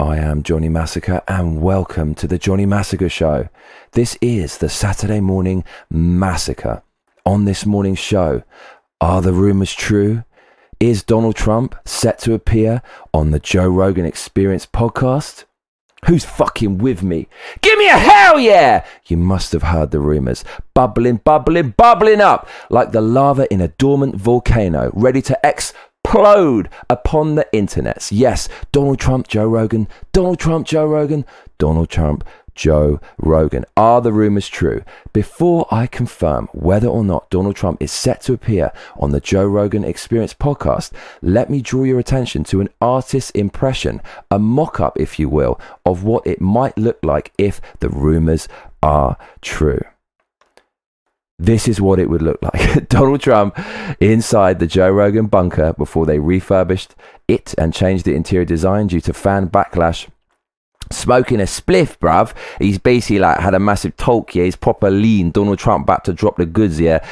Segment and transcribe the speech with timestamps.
[0.00, 3.48] I am Johnny Massacre and welcome to the Johnny Massacre Show.
[3.92, 6.84] This is the Saturday morning massacre.
[7.26, 8.44] On this morning's show,
[9.00, 10.22] are the rumors true?
[10.78, 12.80] Is Donald Trump set to appear
[13.12, 15.46] on the Joe Rogan Experience podcast?
[16.04, 17.26] Who's fucking with me?
[17.60, 18.86] Give me a hell yeah!
[19.06, 20.44] You must have heard the rumors.
[20.74, 25.44] Bubbling, bubbling, bubbling up like the lava in a dormant volcano, ready to
[26.08, 28.08] explode upon the internets.
[28.10, 31.26] Yes, Donald Trump, Joe Rogan, Donald Trump, Joe Rogan,
[31.58, 33.66] Donald Trump, Joe Rogan.
[33.76, 34.82] Are the rumors true?
[35.12, 39.46] Before I confirm whether or not Donald Trump is set to appear on the Joe
[39.46, 44.00] Rogan Experience podcast, let me draw your attention to an artist's impression,
[44.30, 48.48] a mock up, if you will, of what it might look like if the rumors
[48.82, 49.82] are true.
[51.38, 52.88] This is what it would look like.
[52.88, 53.58] Donald Trump
[54.00, 56.94] inside the Joe Rogan bunker before they refurbished
[57.28, 60.08] it and changed the interior design due to fan backlash
[60.90, 62.34] smoking a spliff, bruv.
[62.58, 64.44] He's basically like had a massive talk, yeah.
[64.44, 65.30] He's proper lean.
[65.30, 67.06] Donald Trump about to drop the goods, yeah.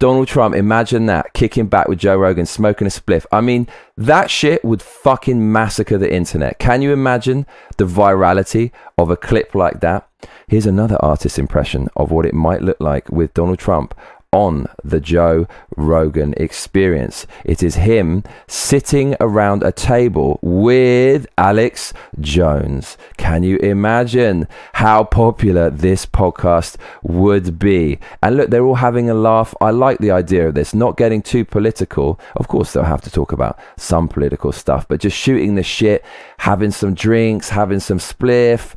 [0.00, 3.26] Donald Trump, imagine that, kicking back with Joe Rogan, smoking a spliff.
[3.30, 6.58] I mean, that shit would fucking massacre the internet.
[6.58, 7.44] Can you imagine
[7.76, 10.08] the virality of a clip like that?
[10.48, 13.94] Here's another artist impression of what it might look like with Donald Trump
[14.32, 17.26] on the Joe Rogan experience.
[17.44, 22.96] It is him sitting around a table with Alex Jones.
[23.16, 27.98] Can you imagine how popular this podcast would be?
[28.22, 29.54] And look, they're all having a laugh.
[29.60, 32.20] I like the idea of this, not getting too political.
[32.36, 36.04] Of course, they'll have to talk about some political stuff, but just shooting the shit,
[36.38, 38.74] having some drinks, having some spliff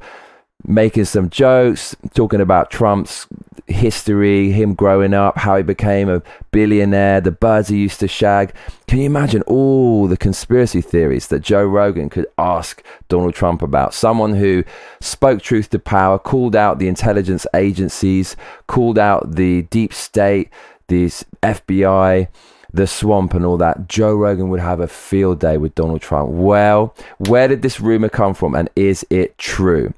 [0.65, 3.27] making some jokes, talking about Trump's
[3.67, 8.53] history, him growing up, how he became a billionaire, the birds he used to shag.
[8.87, 13.93] Can you imagine all the conspiracy theories that Joe Rogan could ask Donald Trump about?
[13.93, 14.63] Someone who
[15.01, 18.35] spoke truth to power, called out the intelligence agencies,
[18.67, 20.49] called out the deep state,
[20.87, 22.27] these FBI
[22.73, 26.31] the swamp and all that, Joe Rogan would have a field day with Donald Trump.
[26.31, 29.93] Well, where did this rumor come from and is it true?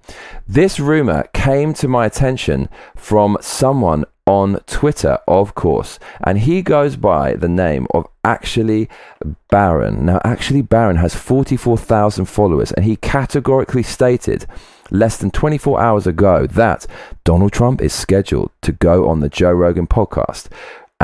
[0.47, 6.96] This rumor came to my attention from someone on Twitter, of course, and he goes
[6.96, 8.90] by the name of Actually
[9.50, 10.06] Baron.
[10.06, 14.47] Now, Actually Baron has 44,000 followers, and he categorically stated
[14.90, 16.88] less than 24 hours ago that
[17.24, 20.47] Donald Trump is scheduled to go on the Joe Rogan podcast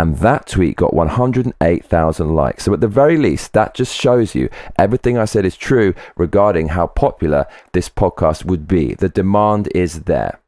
[0.01, 2.63] and that tweet got 108,000 likes.
[2.63, 6.69] So, at the very least, that just shows you everything I said is true regarding
[6.69, 8.95] how popular this podcast would be.
[8.95, 10.39] The demand is there.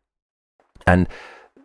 [0.88, 1.08] And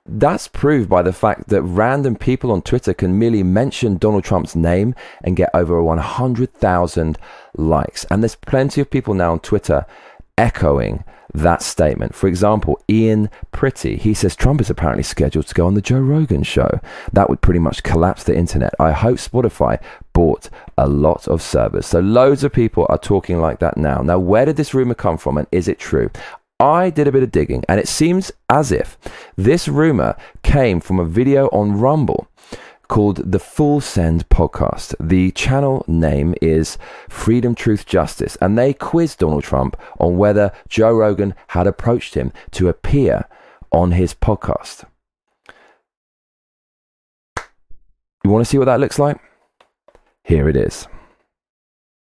[0.04, 4.55] that's proved by the fact that random people on Twitter can merely mention Donald Trump's
[4.55, 4.94] name
[5.25, 7.19] and get over 100,000
[7.56, 8.05] likes.
[8.10, 9.87] And there's plenty of people now on Twitter
[10.37, 12.14] echoing that statement.
[12.14, 16.00] For example, Ian Pretty, he says Trump is apparently scheduled to go on the Joe
[16.00, 16.80] Rogan show.
[17.12, 18.74] That would pretty much collapse the internet.
[18.78, 19.80] I hope Spotify
[20.12, 21.86] bought a lot of servers.
[21.86, 24.02] So loads of people are talking like that now.
[24.02, 26.10] Now, where did this rumor come from and is it true?
[26.60, 28.98] I did a bit of digging and it seems as if
[29.36, 32.26] this rumor came from a video on Rumble
[32.88, 34.94] called the Full Send Podcast.
[34.99, 36.78] The channel name is
[37.09, 42.32] Freedom, Truth, Justice, and they quizzed Donald Trump on whether Joe Rogan had approached him
[42.53, 43.28] to appear
[43.71, 44.84] on his podcast.
[48.25, 49.19] You want to see what that looks like?
[50.25, 50.88] Here it is.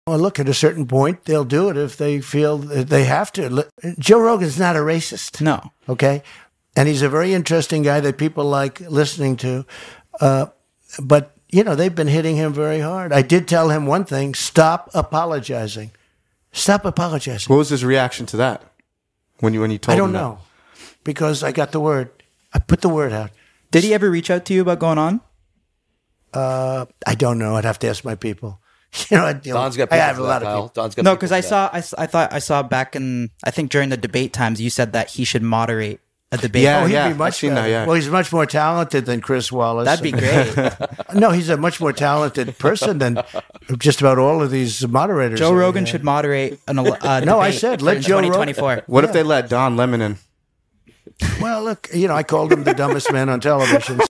[0.06, 3.32] Well, look, at a certain point, they'll do it if they feel that they have
[3.34, 3.68] to.
[3.98, 5.40] Joe Rogan's not a racist.
[5.40, 5.72] No.
[5.88, 6.24] Okay.
[6.76, 9.66] And he's a very interesting guy that people like listening to.
[10.20, 10.48] Uh,
[11.02, 13.14] but you know they've been hitting him very hard.
[13.14, 15.92] I did tell him one thing: stop apologizing.
[16.52, 17.52] Stop apologizing.
[17.52, 18.62] What was his reaction to that
[19.40, 19.94] when you when you told?
[19.94, 20.40] I don't him know
[21.04, 22.09] because I got the word.
[22.54, 23.31] I put the word out.
[23.72, 25.22] Did he ever reach out to you about going on?
[26.34, 27.56] Uh, I don't know.
[27.56, 28.60] I'd have to ask my people.
[29.10, 30.68] You know, I, Don's got I have for a that, lot of people.
[30.75, 31.48] Don's got No, because I that.
[31.48, 34.94] saw, I thought I saw back in, I think during the debate times, you said
[34.94, 36.00] that he should moderate
[36.33, 36.63] a debate.
[36.63, 37.85] Yeah, Oh, he'd yeah, be much I've that, yeah.
[37.85, 39.85] Well, he's much more talented than Chris Wallace.
[39.85, 40.56] that'd be great.
[41.13, 43.21] no, he's a much more talented person than
[43.77, 45.39] just about all of these moderators.
[45.39, 45.91] Joe Rogan have.
[45.91, 46.80] should moderate an.
[46.80, 48.83] Uh, No, I debate said, let Joe Rog- 2024.
[48.88, 50.18] What if they let Don Lemon in?
[51.41, 54.01] Well, look, you know, I called him the dumbest man on television.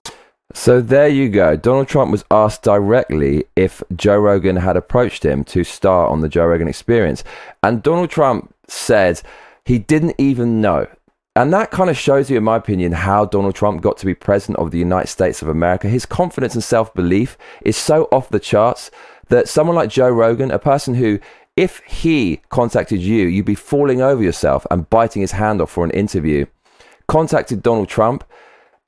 [0.54, 1.56] So there you go.
[1.56, 6.28] Donald Trump was asked directly if Joe Rogan had approached him to star on the
[6.28, 7.24] Joe Rogan experience.
[7.62, 9.20] And Donald Trump said
[9.64, 10.86] he didn't even know.
[11.36, 14.14] And that kind of shows you, in my opinion, how Donald Trump got to be
[14.14, 15.88] president of the United States of America.
[15.88, 18.90] His confidence and self belief is so off the charts
[19.28, 21.18] that someone like Joe Rogan, a person who
[21.56, 25.84] if he contacted you, you'd be falling over yourself and biting his hand off for
[25.84, 26.46] an interview.
[27.06, 28.24] Contacted Donald Trump,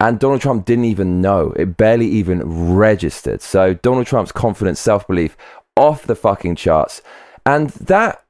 [0.00, 1.52] and Donald Trump didn't even know.
[1.56, 3.40] It barely even registered.
[3.40, 5.37] So Donald Trump's confidence, self belief
[5.76, 7.02] off the fucking charts.
[7.44, 8.22] And that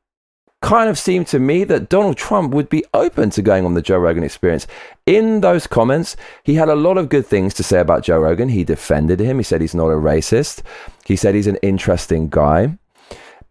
[0.62, 3.82] kind of seemed to me that Donald Trump would be open to going on the
[3.82, 4.66] Joe Rogan experience.
[5.04, 8.48] In those comments, he had a lot of good things to say about Joe Rogan.
[8.48, 9.38] He defended him.
[9.38, 10.62] He said he's not a racist.
[11.04, 12.78] He said he's an interesting guy.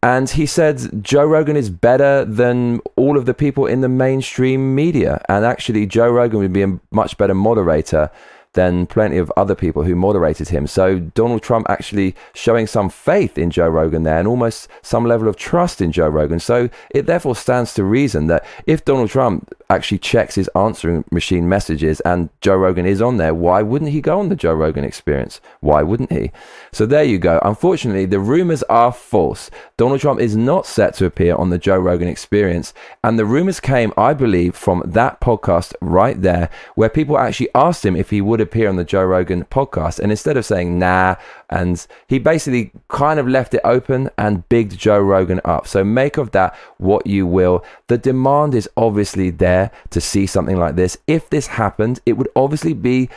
[0.03, 4.75] And he said Joe Rogan is better than all of the people in the mainstream
[4.75, 5.23] media.
[5.29, 8.11] And actually, Joe Rogan would be a much better moderator
[8.55, 10.65] than plenty of other people who moderated him.
[10.65, 15.27] So Donald Trump actually showing some faith in Joe Rogan there and almost some level
[15.27, 16.39] of trust in Joe Rogan.
[16.39, 21.47] So it therefore stands to reason that if Donald Trump actually checks his answering machine
[21.49, 24.83] messages and Joe Rogan is on there, why wouldn't he go on the Joe Rogan
[24.83, 25.41] experience?
[25.59, 26.31] Why wouldn't he?
[26.71, 27.39] So there you go.
[27.43, 29.51] Unfortunately, the rumors are false.
[29.77, 32.73] Donald Trump is not set to appear on the Joe Rogan experience.
[33.03, 37.85] And the rumors came, I believe, from that podcast right there, where people actually asked
[37.85, 39.99] him if he would appear on the Joe Rogan podcast.
[39.99, 41.15] And instead of saying nah,
[41.49, 45.67] and he basically kind of left it open and bigged Joe Rogan up.
[45.67, 47.63] So make of that what you will.
[47.87, 50.97] The demand is obviously there to see something like this.
[51.07, 53.09] If this happened, it would obviously be.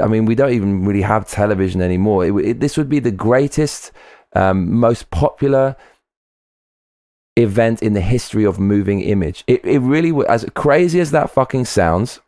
[0.00, 2.24] I mean, we don't even really have television anymore.
[2.24, 3.90] It, it, this would be the greatest,
[4.36, 5.74] um, most popular
[7.36, 9.42] event in the history of moving image.
[9.48, 12.20] It, it really, as crazy as that fucking sounds,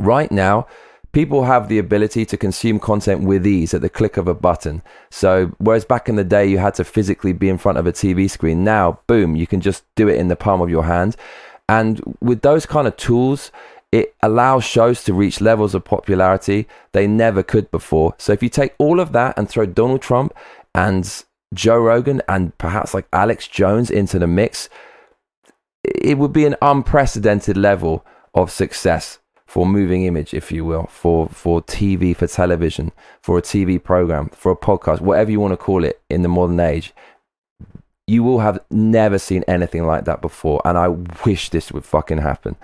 [0.00, 0.66] right now,
[1.12, 4.82] people have the ability to consume content with ease at the click of a button.
[5.10, 7.92] So, whereas back in the day you had to physically be in front of a
[7.92, 11.16] TV screen, now, boom, you can just do it in the palm of your hand.
[11.68, 13.50] And with those kind of tools,
[13.90, 18.14] it allows shows to reach levels of popularity they never could before.
[18.18, 20.34] So, if you take all of that and throw Donald Trump
[20.74, 21.24] and
[21.54, 24.68] Joe Rogan and perhaps like Alex Jones into the mix,
[25.82, 31.26] it would be an unprecedented level of success for moving image, if you will, for
[31.30, 32.92] for TV, for television,
[33.22, 36.28] for a TV program, for a podcast, whatever you want to call it in the
[36.28, 36.92] modern age.
[38.06, 40.88] You will have never seen anything like that before, and I
[41.24, 42.56] wish this would fucking happen.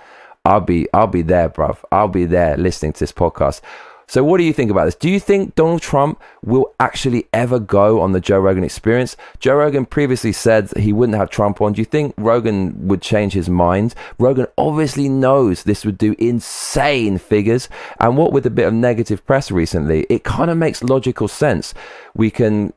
[0.45, 1.79] I'll be I'll be there, bruv.
[1.91, 3.63] I'll be there listening to this podcast.
[4.07, 4.95] So, what do you think about this?
[4.95, 9.17] Do you think Donald Trump will actually ever go on the Joe Rogan experience?
[9.39, 11.73] Joe Rogan previously said he wouldn't have Trump on.
[11.73, 13.95] Do you think Rogan would change his mind?
[14.19, 17.69] Rogan obviously knows this would do insane figures.
[17.99, 21.75] And what with a bit of negative press recently, it kind of makes logical sense.
[22.15, 22.73] We can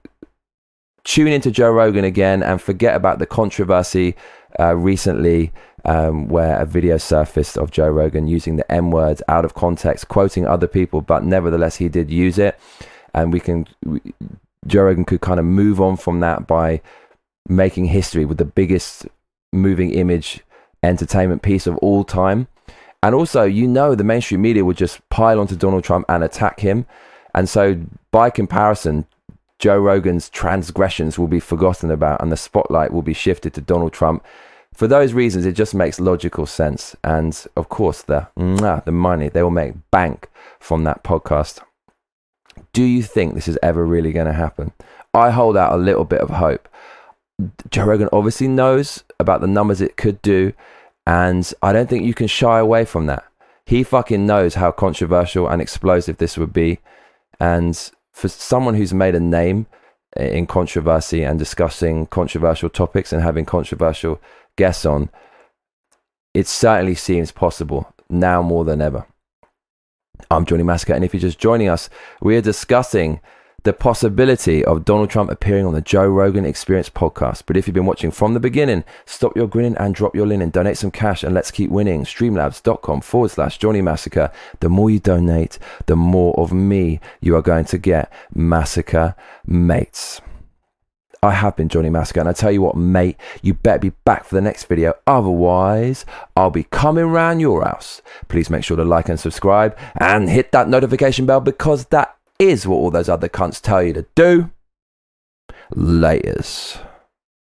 [1.08, 4.14] tune into Joe Rogan again and forget about the controversy
[4.60, 5.54] uh, recently
[5.86, 10.10] um, where a video surfaced of Joe Rogan using the M word out of context,
[10.10, 12.60] quoting other people, but nevertheless he did use it,
[13.14, 14.02] and we can we,
[14.68, 16.82] Joe Rogan could kind of move on from that by
[17.48, 19.08] making history with the biggest
[19.54, 20.42] moving image
[20.84, 22.50] entertainment piece of all time.
[23.02, 26.60] And also, you know, the mainstream media would just pile onto Donald Trump and attack
[26.60, 26.86] him.
[27.34, 27.80] And so,
[28.12, 29.06] by comparison,
[29.60, 33.94] Joe Rogan's transgressions will be forgotten about and the spotlight will be shifted to Donald
[33.94, 34.24] Trump
[34.78, 36.96] for those reasons, it just makes logical sense.
[37.04, 41.62] And of course, the the money they will make bank from that podcast.
[42.74, 44.74] Do you think this is ever really going to happen?
[45.16, 46.70] I hold out a little bit of hope.
[47.72, 50.54] Joe Rogan obviously knows about the numbers it could do,
[51.08, 53.26] and I don't think you can shy away from that.
[53.66, 56.80] He fucking knows how controversial and explosive this would be,
[57.40, 59.68] and for someone who's made a name
[60.16, 64.20] in controversy and discussing controversial topics and having controversial
[64.56, 65.12] guests on,
[66.34, 69.06] it certainly seems possible now more than ever.
[70.32, 73.22] I'm Johnny Massacre, and if you're just joining us, we are discussing
[73.68, 77.44] the possibility of Donald Trump appearing on the Joe Rogan Experience podcast.
[77.46, 80.52] But if you've been watching from the beginning, stop your grinning and drop your linen.
[80.52, 82.06] Donate some cash and let's keep winning.
[82.06, 84.32] Streamlabs.com forward slash Johnny Massacre.
[84.62, 88.10] The more you donate, the more of me you are going to get.
[88.34, 90.22] Massacre mates.
[91.22, 94.24] I have been Johnny Massacre, and I tell you what, mate, you better be back
[94.24, 94.94] for the next video.
[95.08, 96.06] Otherwise,
[96.38, 98.02] I'll be coming round your house.
[98.30, 102.68] Please make sure to like and subscribe and hit that notification bell because that is
[102.68, 104.52] what all those other cunts tell you to do.
[105.74, 106.87] Laters.